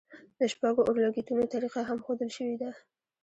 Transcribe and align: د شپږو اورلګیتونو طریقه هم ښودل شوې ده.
د 0.39 0.41
شپږو 0.53 0.81
اورلګیتونو 0.87 1.43
طریقه 1.53 1.81
هم 1.89 1.97
ښودل 2.05 2.29
شوې 2.37 2.55
ده. 2.61 2.69